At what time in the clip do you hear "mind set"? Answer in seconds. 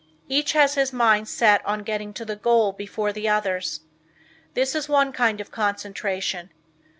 0.91-1.63